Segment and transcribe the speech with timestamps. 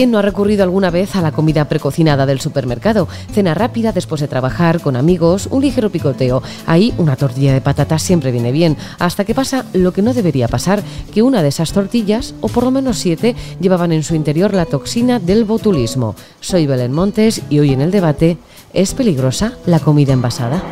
[0.00, 3.06] ¿Quién no ha recurrido alguna vez a la comida precocinada del supermercado?
[3.34, 6.42] Cena rápida después de trabajar, con amigos, un ligero picoteo.
[6.64, 10.48] Ahí una tortilla de patatas siempre viene bien, hasta que pasa lo que no debería
[10.48, 14.54] pasar, que una de esas tortillas, o por lo menos siete, llevaban en su interior
[14.54, 16.16] la toxina del botulismo.
[16.40, 18.38] Soy Belén Montes y hoy en el debate,
[18.72, 20.62] ¿es peligrosa la comida envasada?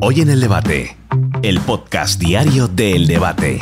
[0.00, 0.96] Hoy en el debate,
[1.42, 3.58] el podcast diario de El Debate.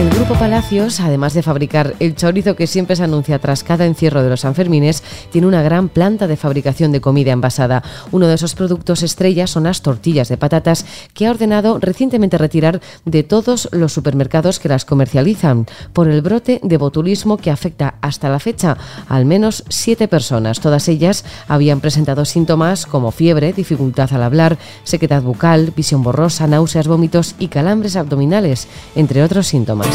[0.00, 4.22] El Grupo Palacios, además de fabricar el chorizo que siempre se anuncia tras cada encierro
[4.22, 7.82] de los Sanfermines, tiene una gran planta de fabricación de comida envasada.
[8.10, 12.80] Uno de esos productos estrellas son las tortillas de patatas que ha ordenado recientemente retirar
[13.04, 18.30] de todos los supermercados que las comercializan por el brote de botulismo que afecta hasta
[18.30, 20.60] la fecha a al menos siete personas.
[20.60, 26.88] Todas ellas habían presentado síntomas como fiebre, dificultad al hablar, sequedad bucal, visión borrosa, náuseas,
[26.88, 28.66] vómitos y calambres abdominales,
[28.96, 29.89] entre otros síntomas.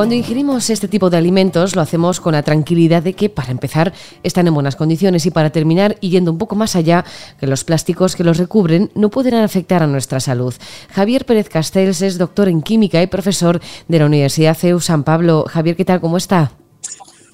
[0.00, 3.92] Cuando ingerimos este tipo de alimentos lo hacemos con la tranquilidad de que para empezar
[4.22, 7.04] están en buenas condiciones y para terminar y yendo un poco más allá
[7.38, 10.54] que los plásticos que los recubren no pueden afectar a nuestra salud.
[10.88, 15.44] Javier Pérez Castells es doctor en química y profesor de la Universidad CEU San Pablo.
[15.46, 16.00] Javier, ¿qué tal?
[16.00, 16.52] ¿Cómo está?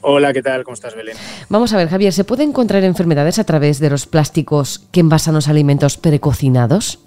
[0.08, 0.62] Hola, ¿qué tal?
[0.62, 1.16] ¿Cómo estás, Belén?
[1.48, 5.34] Vamos a ver, Javier, ¿se pueden encontrar enfermedades a través de los plásticos que envasan
[5.34, 7.00] los alimentos precocinados?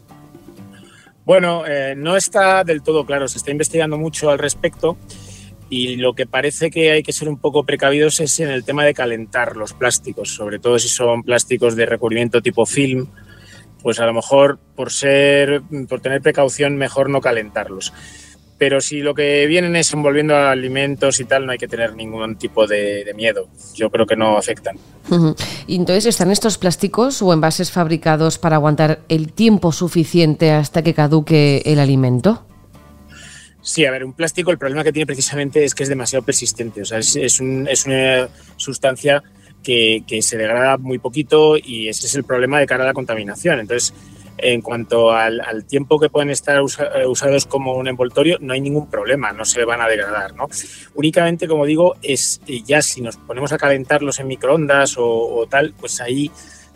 [1.23, 4.97] Bueno, eh, no está del todo claro, se está investigando mucho al respecto
[5.69, 8.83] y lo que parece que hay que ser un poco precavidos es en el tema
[8.83, 13.07] de calentar los plásticos, sobre todo si son plásticos de recubrimiento tipo film,
[13.81, 17.93] pues a lo mejor por ser, por tener precaución, mejor no calentarlos
[18.59, 22.35] pero si lo que vienen es envolviendo alimentos y tal, no hay que tener ningún
[22.35, 23.47] tipo de, miedo.
[23.73, 24.77] Yo creo que no afectan.
[25.65, 30.93] ¿Y entonces están estos plásticos o envases fabricados para aguantar el tiempo suficiente hasta que
[30.93, 32.45] caduque el alimento?
[33.61, 36.81] Sí, a ver, un plástico el problema que tiene precisamente es que es demasiado persistente.
[36.81, 38.27] O sea, es, una
[38.57, 39.23] sustancia
[39.63, 42.93] que, que, se degrada muy poquito y ese es el problema de cara a la
[42.93, 43.59] contaminación.
[43.59, 43.93] Entonces,
[44.41, 48.89] en cuanto al, tiempo que pueden estar eh, usados como un envoltorio, no hay ningún
[48.89, 50.35] problema, no se van a degradar.
[50.35, 50.47] ¿no?
[50.95, 55.73] Únicamente, como digo, es eh, ya si nos ponemos a calentarlos en microondas o tal,
[55.79, 56.31] pues ahí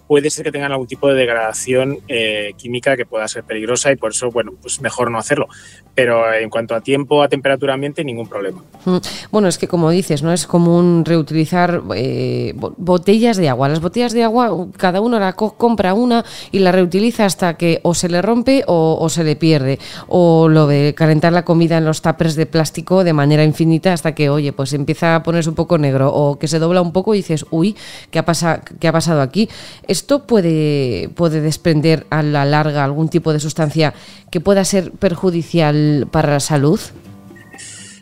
[0.08, 3.96] puede ser que tengan algún tipo de degradación eh, química que pueda ser peligrosa y
[3.96, 5.48] por eso, bueno, pues mejor no hacerlo.
[5.96, 8.64] Pero en cuanto a tiempo, a temperatura ambiente, ningún problema.
[8.86, 8.98] Mm,
[9.32, 10.34] bueno, es que como dices, ¿no?
[10.34, 13.70] Es común reutilizar eh, botellas de agua.
[13.70, 17.94] Las botellas de agua, cada uno la compra una y la reutiliza hasta que o
[17.94, 19.80] se le rompe o, se le pierde.
[20.08, 24.16] O lo de calentar la comida en los tapers de plástico de manera infinita hasta
[24.16, 27.14] que, oye, pues empieza a ponerse un poco negro o que se dobla un poco
[27.14, 27.76] y dices, uy,
[28.12, 29.50] ¿qué ha, pasado qué ha pasado aquí?
[29.94, 33.94] ¿Esto puede, puede desprender a la larga algún tipo de sustancia
[34.32, 36.80] que pueda ser perjudicial para la salud?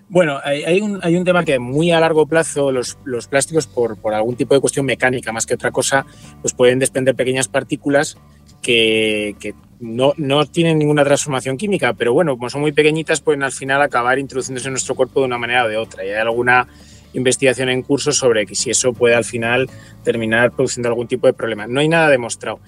[0.08, 3.98] Bueno, hay, un, hay un tema que muy a largo plazo los, los plásticos, por,
[3.98, 6.06] por, algún tipo de cuestión mecánica más que otra cosa,
[6.42, 8.16] pues pueden desprender pequeñas partículas
[8.62, 13.44] que, que no, no, tienen ninguna transformación química, pero bueno, como son muy pequeñitas, pueden
[13.44, 16.06] al final acabar introduciéndose en nuestro cuerpo de una manera o de otra.
[16.06, 16.70] Y hay alguna
[17.14, 19.70] investigación en curso sobre si eso puede al final
[20.04, 21.68] terminar produciendo algún tipo de problema.
[21.68, 22.60] No hay nada demostrado.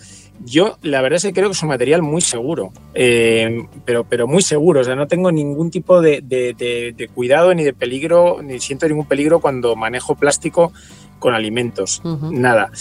[0.45, 4.27] Yo la verdad es que creo que es un material muy seguro, eh, pero, pero
[4.27, 4.81] muy seguro.
[4.81, 9.05] O sea, no tengo ningún tipo de, de, cuidado ni de peligro, ni siento ningún
[9.05, 10.73] peligro cuando manejo plástico
[11.19, 12.01] con alimentos.
[12.31, 12.71] Nada.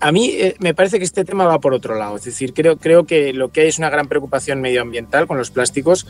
[0.00, 2.16] A mí eh, me parece que este tema va por otro lado.
[2.16, 5.50] Es decir, creo, creo que lo que hay es una gran preocupación medioambiental con los
[5.50, 6.06] plásticos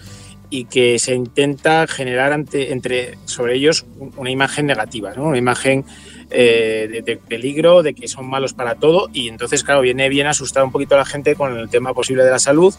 [0.51, 5.85] y que se intenta generar ante, entre, sobre ellos una imagen negativa, una imagen
[6.31, 10.65] eh, de, peligro, de que son malos para todo y entonces, claro, viene bien asustar
[10.65, 12.75] un poquito a la gente con el tema posible de la salud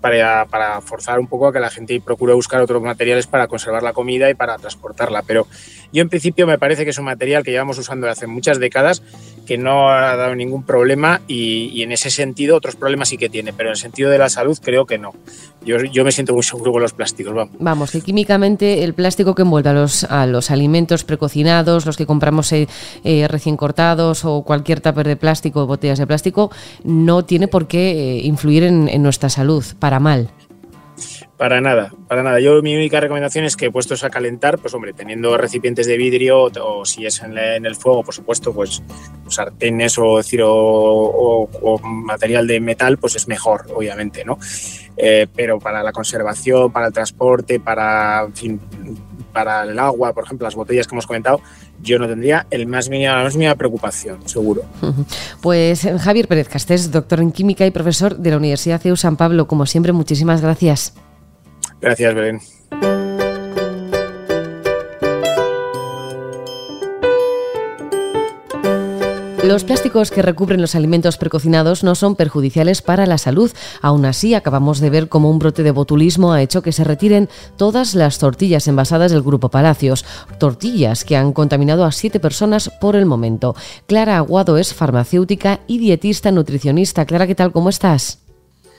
[0.00, 3.82] para, para, forzar un poco a que la gente procure buscar otros materiales para conservar
[3.82, 5.22] la comida y para transportarla.
[5.22, 5.46] Pero
[5.92, 9.02] yo en principio me parece que es un material que llevamos usando hace muchas décadas,
[9.50, 13.52] que no ha dado ningún problema y, en ese sentido otros problemas sí que tiene,
[13.52, 15.12] pero en el sentido de la salud creo que no.
[15.66, 17.34] Yo, yo me siento muy seguro con los plásticos.
[17.34, 21.96] Vamos, vamos que químicamente el plástico que envuelve a los, a los alimentos precocinados, los
[21.96, 22.68] que compramos eh,
[23.02, 26.52] eh, recién cortados o cualquier tupper de plástico botellas de plástico,
[26.84, 30.30] no tiene por qué eh, influir en nuestra salud para mal
[31.40, 32.38] Para nada, para nada.
[32.38, 36.50] Yo mi única recomendación es que puestos a calentar, pues hombre, teniendo recipientes de vidrio
[36.62, 38.82] o, si es en, el fuego, por supuesto, pues
[39.26, 44.36] sartenes o, decir, o, material de metal, pues es mejor, obviamente, ¿no?
[44.98, 48.28] Eh, pero para la conservación, para el transporte, para,
[49.32, 51.40] para el agua, por ejemplo, las botellas que hemos comentado,
[51.80, 54.64] yo no tendría el más mínima, la más mínima preocupación, seguro.
[55.40, 59.46] Pues Javier Pérez Castés, doctor en química y profesor de la Universidad CEU San Pablo,
[59.46, 60.92] como siempre, muchísimas gracias.
[61.80, 62.40] Gracias, Belén.
[69.42, 73.50] Los plásticos que recubren los alimentos precocinados no son perjudiciales para la salud.
[73.80, 77.28] Aún así, acabamos de ver cómo un brote de botulismo ha hecho que se retiren
[77.56, 80.04] todas las tortillas envasadas del Grupo Palacios.
[80.38, 83.56] Tortillas que han contaminado a siete personas por el momento.
[83.86, 87.06] Clara Aguado es farmacéutica y dietista nutricionista.
[87.06, 87.50] Clara, ¿qué tal?
[87.50, 88.20] ¿Cómo estás?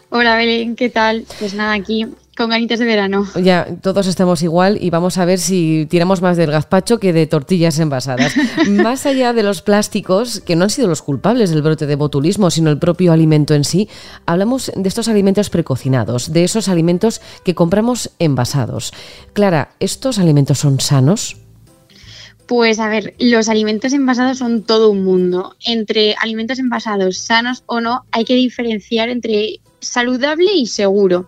[0.09, 1.25] Hola Belén, ¿qué tal?
[1.39, 2.05] Pues nada, aquí
[2.41, 3.27] con ganitas de verano.
[3.39, 7.27] Ya, todos estamos igual y vamos a ver si tiramos más del gazpacho que de
[7.27, 8.33] tortillas envasadas.
[8.67, 12.49] más allá de los plásticos, que no han sido los culpables del brote de botulismo,
[12.49, 13.87] sino el propio alimento en sí,
[14.25, 18.91] hablamos de estos alimentos precocinados, de esos alimentos que compramos envasados.
[19.33, 21.37] Clara, ¿estos alimentos son sanos?
[22.47, 25.55] Pues a ver, los alimentos envasados son todo un mundo.
[25.63, 31.27] Entre alimentos envasados, sanos o no, hay que diferenciar entre saludable y seguro.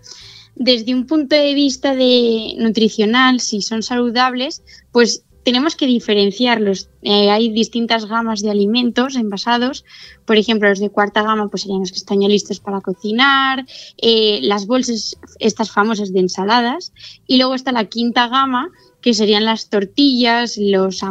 [0.55, 6.89] Desde un punto de vista de nutricional, si son saludables, pues tenemos que diferenciarlos.
[7.01, 9.83] Eh, hay distintas gamas de alimentos envasados.
[10.25, 13.65] Por ejemplo, los de cuarta gama pues serían los que están ya listos para cocinar,
[13.97, 16.93] eh, las bolsas, estas famosas de ensaladas.
[17.27, 18.71] Y luego está la quinta gama,
[19.03, 21.01] que serían las tortillas, los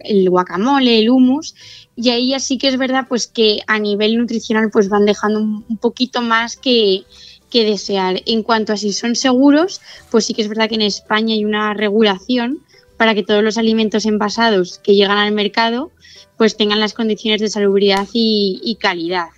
[0.00, 1.54] el guacamole, el hummus.
[1.94, 5.76] Y ahí sí que es verdad pues que a nivel nutricional pues van dejando un,
[5.76, 7.04] poquito más que,
[7.52, 8.22] que desear.
[8.26, 11.44] En cuanto a si son seguros, pues sí que es verdad que en España hay
[11.44, 12.60] una regulación
[12.96, 15.90] para que todos los alimentos envasados que llegan al mercado
[16.36, 19.28] pues tengan las condiciones de salubridad y, calidad.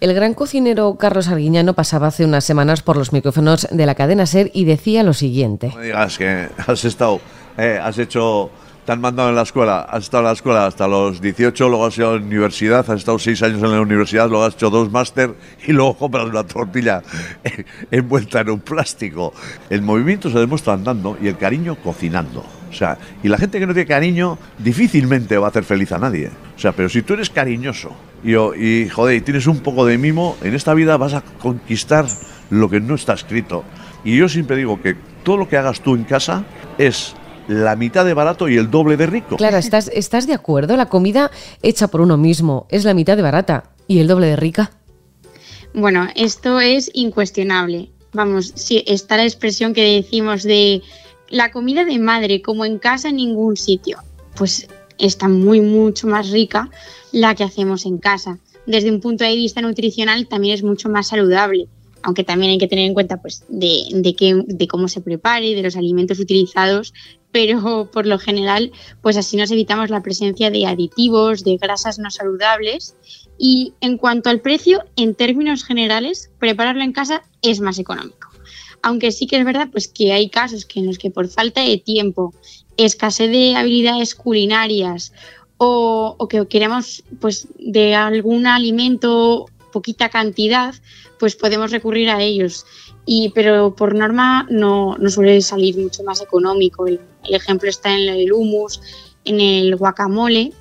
[0.00, 4.24] El gran cocinero Carlos Arguiñano pasaba hace unas semanas por los micrófonos de la cadena
[4.24, 5.68] SER y decía lo siguiente.
[5.68, 7.20] No me digas que has estado,
[7.58, 8.50] eh, has hecho
[8.84, 11.86] te han mandado en la escuela, has estado en la escuela hasta los 18, luego
[11.86, 14.70] has ido a la universidad, has estado seis años en la universidad, luego has hecho
[14.70, 15.34] dos máster
[15.66, 17.02] y luego compras una tortilla
[17.90, 19.32] envuelta en un plástico.
[19.70, 22.44] El movimiento se demuestra andando y el cariño cocinando.
[22.70, 25.98] O sea, y la gente que no tiene cariño difícilmente va a hacer feliz a
[25.98, 26.30] nadie.
[26.56, 27.94] O sea, pero si tú eres cariñoso
[28.24, 32.06] y, y joder, y tienes un poco de mimo, en esta vida vas a conquistar
[32.50, 33.62] lo que no está escrito.
[34.04, 36.44] Y yo siempre digo que todo lo que hagas tú en casa
[36.78, 37.14] es
[37.48, 39.36] la mitad de barato y el doble de rico.
[39.36, 40.76] Claro, ¿estás, ¿estás de acuerdo?
[40.76, 41.30] La comida
[41.62, 44.72] hecha por uno mismo es la mitad de barata y el doble de rica.
[45.74, 47.90] Bueno, esto es incuestionable.
[48.12, 50.82] Vamos, si está la expresión que decimos de
[51.28, 53.98] la comida de madre como en casa en ningún sitio,
[54.36, 54.68] pues
[54.98, 56.68] está muy, mucho más rica
[57.10, 58.38] la que hacemos en casa.
[58.66, 61.68] Desde un punto de vista nutricional también es mucho más saludable
[62.02, 65.62] aunque también hay que tener en cuenta pues, de, de, de cómo se prepare, de
[65.62, 66.92] los alimentos utilizados,
[67.32, 68.70] pero por lo general,
[69.00, 72.94] pues así nos evitamos la presencia de aditivos, de grasas no saludables.
[73.38, 78.28] Y en cuanto al precio, en términos generales, prepararlo en casa es más económico.
[78.82, 81.62] Aunque sí que es verdad pues, que hay casos que en los que por falta
[81.62, 82.34] de tiempo,
[82.76, 85.12] escasez de habilidades culinarias
[85.56, 90.74] o, que queremos pues, de algún alimento poquita cantidad,
[91.18, 92.66] pues podemos recurrir a ellos.
[93.06, 96.86] Y, pero por norma no, no suele salir mucho más económico.
[97.30, 98.80] Ejemplo está en el humus,
[99.24, 100.52] en el guacamole,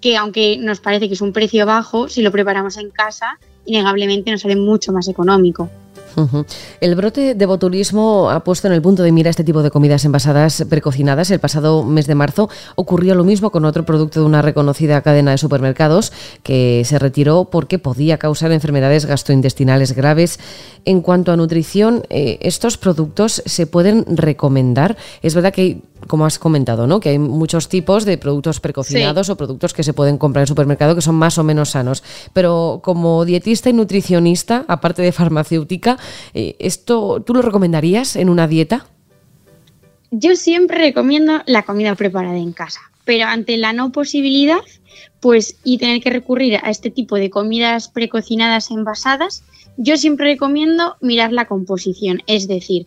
[0.00, 4.30] que aunque nos parece que es un precio bajo, si lo preparamos en casa, innegablemente
[4.30, 5.70] nos sale mucho más económico.
[6.80, 10.04] El brote de botulismo ha puesto en el punto de mira este tipo de comidas
[10.04, 11.30] envasadas precocinadas.
[11.30, 15.32] El pasado mes de marzo ocurrió lo mismo con otro producto de una reconocida cadena
[15.32, 20.38] de supermercados que se retiró porque podía causar enfermedades gastrointestinales graves.
[20.84, 24.96] En cuanto a nutrición, eh, estos productos se pueden recomendar.
[25.22, 27.00] Es verdad que como has comentado, ¿no?
[27.00, 30.48] Que hay muchos tipos de productos precocinados o productos que se pueden comprar en el
[30.48, 32.02] supermercado que son más o menos sanos.
[32.32, 35.98] Pero como dietista y nutricionista, aparte de farmacéutica,
[36.34, 38.86] eh, ¿esto tú lo recomendarías en una dieta?
[40.10, 44.60] Yo siempre recomiendo la comida preparada en casa, pero ante la no posibilidad,
[45.20, 49.42] pues y tener que recurrir a este tipo de comidas precocinadas envasadas,
[49.76, 52.86] yo siempre recomiendo mirar la composición, es decir,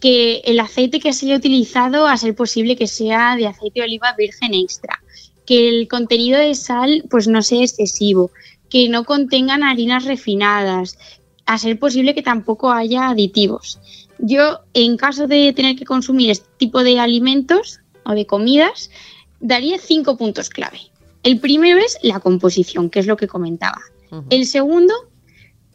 [0.00, 3.86] que el aceite que se haya utilizado, a ser posible que sea de aceite de
[3.86, 5.02] oliva virgen extra,
[5.46, 8.30] que el contenido de sal pues no sea excesivo,
[8.68, 10.98] que no contengan harinas refinadas,
[11.46, 13.78] a ser posible que tampoco haya aditivos.
[14.18, 18.90] Yo, en caso de tener que consumir este tipo de alimentos o de comidas,
[19.40, 20.80] daría cinco puntos clave.
[21.22, 23.80] El primero es la composición, que es lo que comentaba.
[24.30, 24.94] El segundo,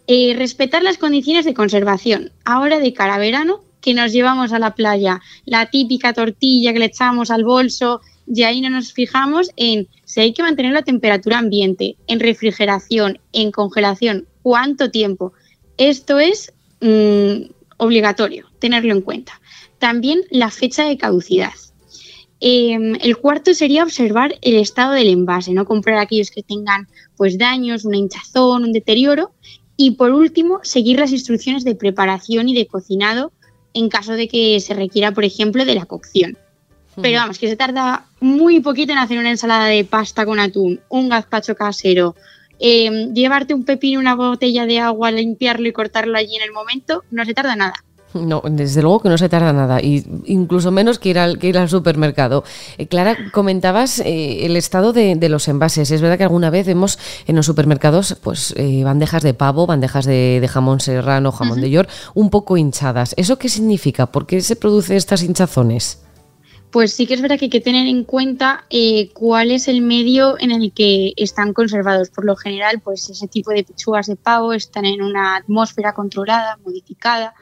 [0.07, 2.31] eh, respetar las condiciones de conservación.
[2.45, 6.79] Ahora de cara a verano, que nos llevamos a la playa la típica tortilla que
[6.79, 10.83] le echamos al bolso y ahí no nos fijamos en si hay que mantener la
[10.83, 15.33] temperatura ambiente, en refrigeración, en congelación, cuánto tiempo.
[15.81, 19.41] Esto es mm, obligatorio tenerlo en cuenta.
[19.79, 21.53] También la fecha de caducidad.
[22.39, 27.39] Em, el cuarto sería observar el estado del envase, no comprar aquellos que tengan pues
[27.39, 29.31] daños, una hinchazón, un deterioro.
[29.75, 33.31] Y por último, seguir las instrucciones de preparación y de cocinado
[33.73, 36.37] en caso de que se requiera, por ejemplo, de la cocción.
[37.01, 40.79] Pero vamos, que se tarda muy poquito en hacer una ensalada de pasta con atún,
[40.89, 42.15] un gazpacho casero,
[42.61, 47.03] em, llevarte un pepino, una botella de agua, limpiarlo y cortarlo allí en el momento,
[47.11, 47.83] no se tarda nada.
[48.13, 51.47] No, desde luego que no se tarda nada, y incluso menos que ir al, que
[51.47, 52.43] ir al supermercado.
[52.77, 55.91] Eh, Clara, comentabas eh, el estado de, los envases.
[55.91, 60.05] Es verdad que alguna vez vemos en los supermercados pues eh, bandejas de pavo, bandejas
[60.05, 63.13] de, jamón serrano, jamón de york, un poco hinchadas.
[63.17, 64.07] ¿Eso qué significa?
[64.07, 65.99] ¿Por qué se producen estas hinchazones?
[66.71, 68.65] Pues sí que es verdad que hay que tener en cuenta
[69.13, 72.09] cuál es el medio en el que están conservados.
[72.09, 76.57] Por lo general, pues ese tipo de pechugas de pavo están en una atmósfera controlada,
[76.63, 77.33] modificada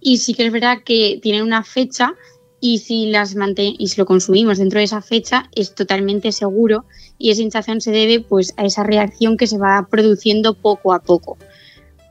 [0.00, 2.14] y sí que es verdad que tienen una fecha
[2.60, 6.86] y si, las y si lo consumimos dentro de esa fecha es totalmente seguro
[7.18, 11.02] y esa hinchación se debe pues a esa reacción que se va produciendo poco a
[11.02, 11.38] poco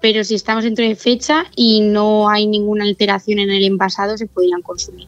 [0.03, 4.27] pero si estamos dentro de fecha y no hay ninguna alteración en el envasado, se
[4.27, 5.07] podrían consumir.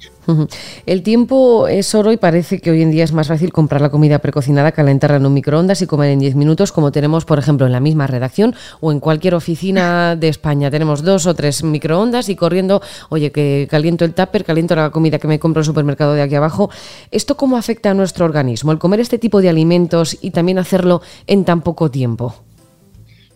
[0.86, 3.90] El tiempo es oro y parece que hoy en día es más fácil comprar la
[3.90, 7.66] comida precocinada, calentarla en un microondas y comer en 10 minutos, como tenemos, por ejemplo,
[7.66, 10.72] en la misma redacción o en cualquier oficina de España.
[10.72, 15.20] Tenemos dos o tres microondas y corriendo, oye, que caliento el tupper, caliento la comida
[15.20, 16.70] que me compro en el supermercado de aquí abajo.
[17.12, 18.72] ¿Esto cómo afecta a nuestro organismo?
[18.72, 22.34] El comer este tipo de alimentos y también hacerlo en tan poco tiempo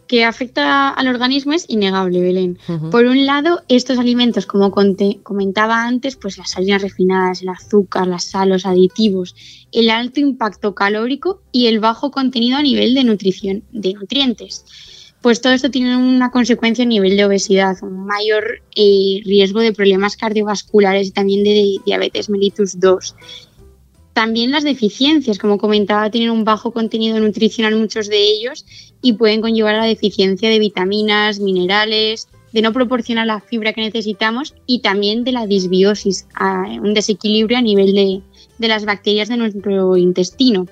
[0.09, 2.57] que afecta al organismo es innegable, Belén.
[2.89, 8.17] Por un lado, estos alimentos, como comentaba antes, pues las harinas refinadas, el azúcar, la
[8.17, 9.35] sal, los aditivos,
[9.71, 14.65] el alto impacto calórico y el bajo contenido a nivel de nutrición, de nutrientes.
[15.21, 19.73] Pues todo esto tiene una consecuencia a nivel de obesidad, un mayor eh, riesgo de
[19.73, 23.15] problemas cardiovasculares y también de diabetes mellitus 2
[24.13, 28.65] también las deficiencias, como comentaba, tienen un bajo contenido nutricional muchos de ellos
[29.01, 34.55] y pueden conllevar la deficiencia de vitaminas, minerales, de no proporcionar la fibra que necesitamos
[34.65, 36.27] y también de la disbiosis,
[36.81, 38.21] un desequilibrio a nivel de,
[38.57, 40.67] de las bacterias de nuestro intestino.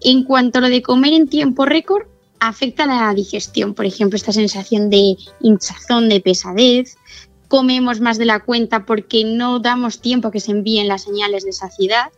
[0.00, 2.06] En cuanto a lo de comer en tiempo récord,
[2.38, 6.96] afecta la digestión, por ejemplo, esta sensación de hinchazón, de pesadez,
[7.48, 11.44] comemos más de la cuenta porque no damos tiempo a que se envíen las señales
[11.44, 12.10] de saciedad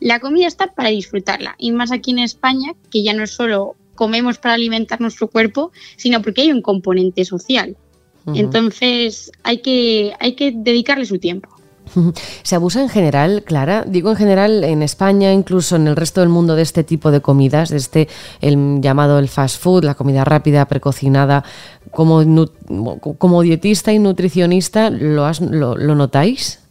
[0.00, 4.38] la comida está para disfrutarla, y más aquí en España, que ya no solo comemos
[4.38, 7.76] para alimentar nuestro cuerpo, sino porque hay un componente social.
[8.34, 11.48] Entonces hay que, hay que dedicarle su tiempo.
[12.42, 13.84] ¿Se abusa en general, Clara?
[13.86, 17.20] Digo en general en España, incluso en el resto del mundo, de este tipo de
[17.20, 18.08] comidas, de este
[18.40, 21.44] el llamado el fast food, la comida rápida, precocinada.
[21.92, 22.22] Como,
[23.18, 26.65] como dietista y nutricionista, ¿lo, lo notáis?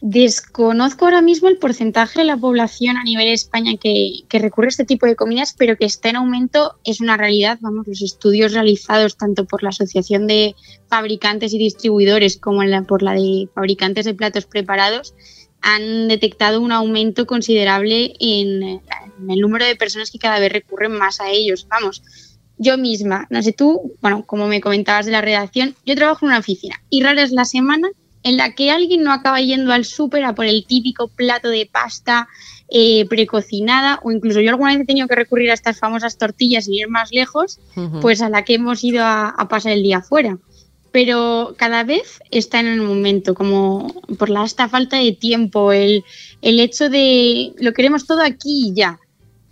[0.00, 4.70] Desconozco ahora mismo el porcentaje de la población a nivel de España que, recurre a
[4.70, 7.58] este tipo de comidas, pero que está en aumento es una realidad.
[7.60, 10.54] Vamos, los estudios realizados tanto por la Asociación de
[10.88, 15.14] Fabricantes y Distribuidores como por la de Fabricantes de Platos Preparados
[15.62, 18.80] han detectado un aumento considerable en,
[19.28, 21.66] el número de personas que cada vez recurren más a ellos.
[21.68, 22.04] Vamos,
[22.56, 26.30] yo misma, no sé tú, bueno, como me comentabas de la redacción, yo trabajo en
[26.30, 27.88] una oficina y rara es la semana
[28.28, 31.68] en la que alguien no acaba yendo al súper a por el típico plato de
[31.70, 32.28] pasta
[32.68, 36.68] eh, precocinada o incluso yo alguna vez he tenido que recurrir a estas famosas tortillas
[36.68, 37.58] y ir más lejos,
[38.02, 40.38] pues a la que hemos ido a, pasar el día afuera.
[40.92, 46.04] Pero cada vez está en el momento, como por la esta falta de tiempo, el,
[46.42, 48.98] el hecho de lo queremos todo aquí y ya.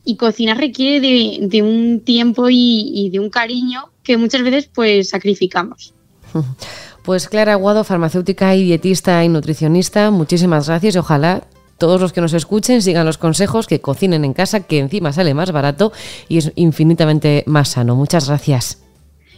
[0.05, 5.09] Y cocinar requiere de, un tiempo y, y de un cariño que muchas veces pues
[5.09, 5.95] sacrificamos.
[7.07, 11.45] Pues Clara Aguado, farmacéutica y dietista y nutricionista, muchísimas gracias y ojalá
[11.79, 15.33] todos los que nos escuchen sigan los consejos, que cocinen en casa, que encima sale
[15.33, 15.93] más barato
[16.29, 17.95] y es infinitamente más sano.
[17.95, 18.83] Muchas gracias.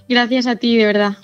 [0.09, 1.19] Gracias a ti, de verdad.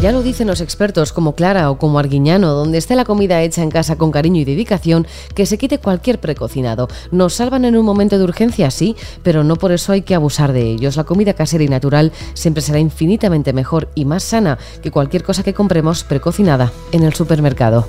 [0.00, 3.64] Ya lo dicen los expertos como Clara o como Arguiñano, donde esté la comida hecha
[3.64, 6.86] en casa con cariño y dedicación, que se quite cualquier precocinado.
[7.10, 10.52] Nos salvan en un momento de urgencia, sí, pero no por eso hay que abusar
[10.52, 10.96] de ellos.
[10.96, 15.42] La comida casera y natural siempre será infinitamente mejor y más sana que cualquier cosa
[15.42, 17.88] que compremos precocinada en el supermercado.